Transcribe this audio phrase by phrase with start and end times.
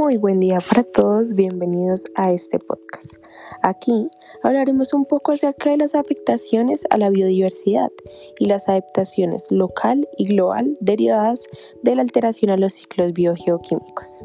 [0.00, 3.16] Muy buen día para todos, bienvenidos a este podcast.
[3.60, 4.08] Aquí
[4.42, 7.90] hablaremos un poco acerca de las afectaciones a la biodiversidad
[8.38, 11.44] y las adaptaciones local y global derivadas
[11.82, 14.24] de la alteración a los ciclos biogeoquímicos.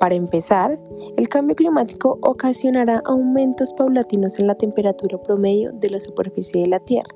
[0.00, 0.80] Para empezar,
[1.18, 6.80] el cambio climático ocasionará aumentos paulatinos en la temperatura promedio de la superficie de la
[6.80, 7.14] Tierra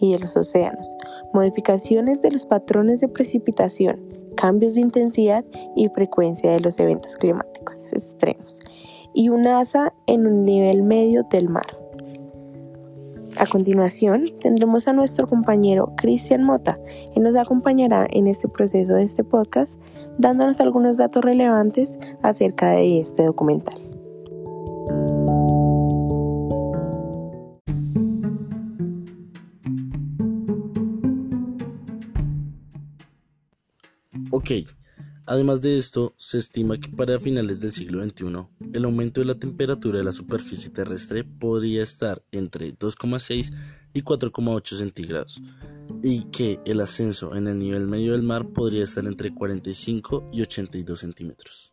[0.00, 0.96] y de los océanos,
[1.34, 7.88] modificaciones de los patrones de precipitación, cambios de intensidad y frecuencia de los eventos climáticos
[7.92, 8.60] extremos
[9.14, 11.66] y un asa en un nivel medio del mar.
[13.38, 16.78] A continuación, tendremos a nuestro compañero Cristian Mota,
[17.12, 19.78] que nos acompañará en este proceso de este podcast,
[20.16, 23.95] dándonos algunos datos relevantes acerca de este documental.
[34.38, 34.50] Ok,
[35.24, 38.26] además de esto, se estima que para finales del siglo XXI,
[38.74, 43.50] el aumento de la temperatura de la superficie terrestre podría estar entre 2,6
[43.94, 45.40] y 4,8 centígrados,
[46.02, 50.42] y que el ascenso en el nivel medio del mar podría estar entre 45 y
[50.42, 51.72] 82 centímetros.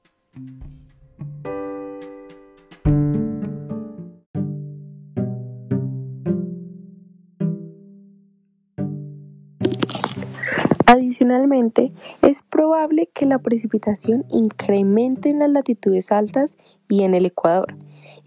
[10.94, 11.92] Adicionalmente,
[12.22, 16.56] es probable que la precipitación incremente en las latitudes altas
[16.88, 17.76] y en el Ecuador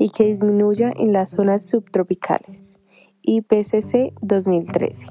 [0.01, 2.81] y que disminuya en las zonas subtropicales.
[3.23, 5.07] IPCC 2013.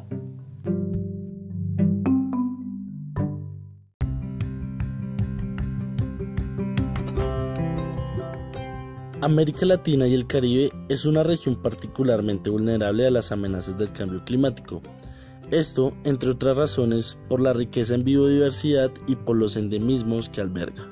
[9.21, 14.25] América Latina y el Caribe es una región particularmente vulnerable a las amenazas del cambio
[14.25, 14.81] climático
[15.51, 20.91] esto, entre otras razones, por la riqueza en biodiversidad y por los endemismos que alberga.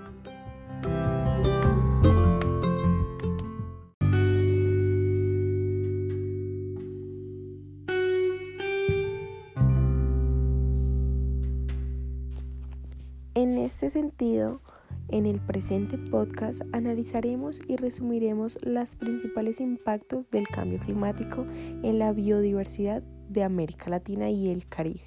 [13.36, 14.62] En este sentido,
[15.10, 21.46] en el presente podcast analizaremos y resumiremos los principales impactos del cambio climático
[21.84, 23.04] en la biodiversidad
[23.34, 25.02] de América Latina y el Caribe,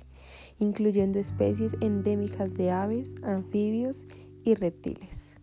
[0.59, 4.07] incluyendo especies endémicas de aves, anfibios
[4.45, 5.37] y reptiles.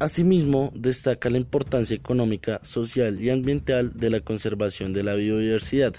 [0.00, 5.94] Asimismo, destaca la importancia económica, social y ambiental de la conservación de la biodiversidad,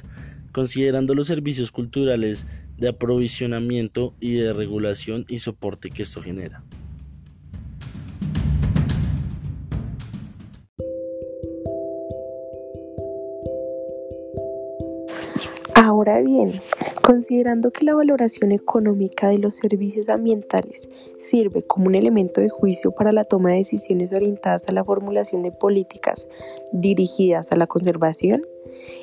[0.53, 2.47] considerando los servicios culturales
[2.77, 6.63] de aprovisionamiento y de regulación y soporte que esto genera.
[15.81, 16.59] Ahora bien,
[17.01, 22.91] considerando que la valoración económica de los servicios ambientales sirve como un elemento de juicio
[22.91, 26.27] para la toma de decisiones orientadas a la formulación de políticas
[26.73, 28.45] dirigidas a la conservación,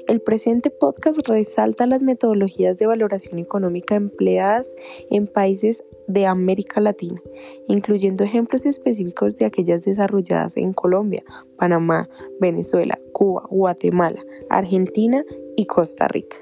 [0.06, 4.74] el presente podcast resalta las metodologías de valoración económica empleadas
[5.10, 7.22] en países de América Latina,
[7.68, 11.24] incluyendo ejemplos específicos de aquellas desarrolladas en Colombia,
[11.56, 15.24] Panamá, Venezuela, Cuba, Guatemala, Argentina
[15.56, 16.36] y Costa Rica.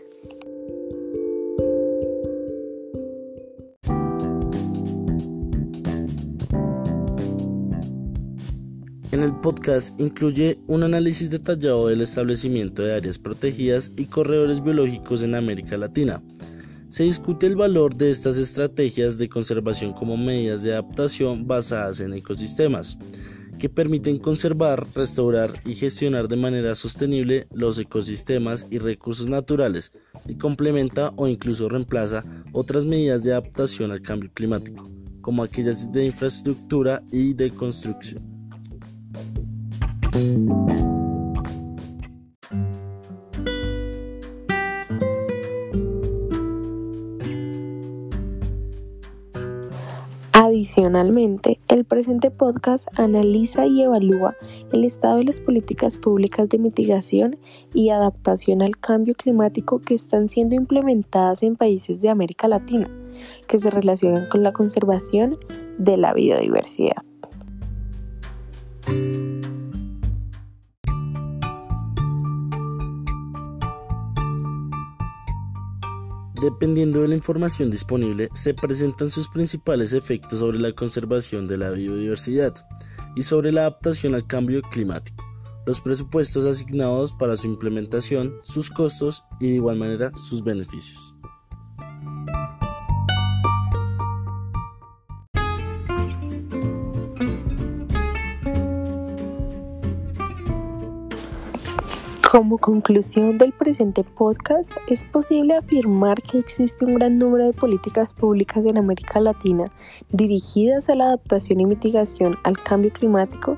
[9.24, 15.34] El podcast incluye un análisis detallado del establecimiento de áreas protegidas y corredores biológicos en
[15.34, 16.22] América Latina.
[16.90, 22.12] Se discute el valor de estas estrategias de conservación como medidas de adaptación basadas en
[22.12, 22.98] ecosistemas,
[23.58, 29.92] que permiten conservar, restaurar y gestionar de manera sostenible los ecosistemas y recursos naturales,
[30.28, 34.90] y complementa o incluso reemplaza otras medidas de adaptación al cambio climático,
[35.22, 38.33] como aquellas de infraestructura y de construcción.
[50.36, 54.36] Adicionalmente, el presente podcast analiza y evalúa
[54.72, 57.36] el estado de las políticas públicas de mitigación
[57.72, 62.86] y adaptación al cambio climático que están siendo implementadas en países de América Latina,
[63.48, 65.38] que se relacionan con la conservación
[65.78, 67.13] de la biodiversidad.
[76.44, 81.70] Dependiendo de la información disponible, se presentan sus principales efectos sobre la conservación de la
[81.70, 82.52] biodiversidad
[83.16, 85.24] y sobre la adaptación al cambio climático,
[85.64, 91.13] los presupuestos asignados para su implementación, sus costos y de igual manera sus beneficios.
[102.34, 108.12] Como conclusión del presente podcast, es posible afirmar que existe un gran número de políticas
[108.12, 109.62] públicas en América Latina
[110.10, 113.56] dirigidas a la adaptación y mitigación al cambio climático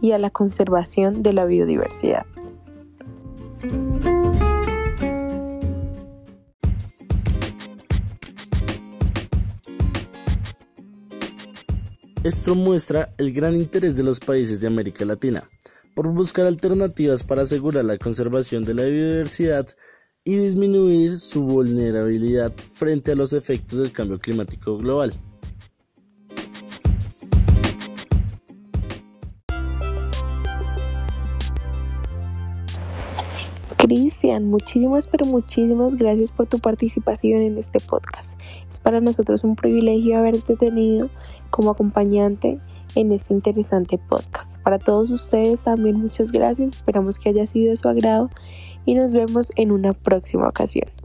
[0.00, 2.24] y a la conservación de la biodiversidad.
[12.22, 15.44] Esto muestra el gran interés de los países de América Latina
[15.94, 19.68] por buscar alternativas para asegurar la conservación de la biodiversidad
[20.24, 25.12] y disminuir su vulnerabilidad frente a los efectos del cambio climático global.
[33.76, 38.40] Cristian, muchísimas pero muchísimas gracias por tu participación en este podcast.
[38.70, 41.10] Es para nosotros un privilegio haberte tenido
[41.50, 42.60] como acompañante
[42.94, 44.60] en este interesante podcast.
[44.62, 48.30] Para todos ustedes también muchas gracias, esperamos que haya sido de su agrado
[48.84, 51.03] y nos vemos en una próxima ocasión.